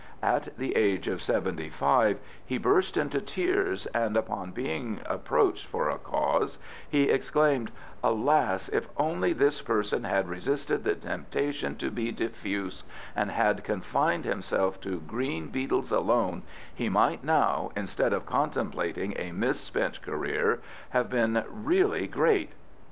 [0.23, 5.89] At the age of seventy five he burst into tears, and upon being approached for
[5.91, 6.57] a cause
[6.89, 7.69] he exclaimed,
[8.03, 12.83] 'Alas, if only this person had resisted the temptation to be diffuse,
[13.15, 16.41] and had confined himself to green beetles alone,
[16.73, 22.53] he might now, instead of contemplating a misspent career, have been really great.